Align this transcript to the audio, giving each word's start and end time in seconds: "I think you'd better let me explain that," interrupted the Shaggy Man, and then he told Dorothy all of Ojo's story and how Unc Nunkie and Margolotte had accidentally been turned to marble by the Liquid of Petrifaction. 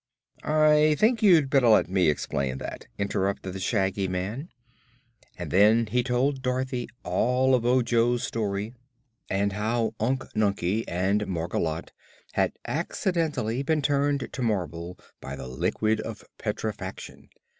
"I 0.43 0.95
think 0.97 1.21
you'd 1.21 1.51
better 1.51 1.67
let 1.67 1.87
me 1.87 2.09
explain 2.09 2.57
that," 2.57 2.87
interrupted 2.97 3.53
the 3.53 3.59
Shaggy 3.59 4.07
Man, 4.07 4.49
and 5.37 5.51
then 5.51 5.85
he 5.85 6.01
told 6.01 6.41
Dorothy 6.41 6.89
all 7.03 7.53
of 7.53 7.67
Ojo's 7.67 8.23
story 8.23 8.73
and 9.29 9.53
how 9.53 9.93
Unc 9.99 10.21
Nunkie 10.35 10.85
and 10.87 11.27
Margolotte 11.27 11.91
had 12.31 12.53
accidentally 12.65 13.61
been 13.61 13.83
turned 13.83 14.27
to 14.33 14.41
marble 14.41 14.97
by 15.19 15.35
the 15.35 15.47
Liquid 15.47 15.99
of 16.01 16.23
Petrifaction. 16.39 17.29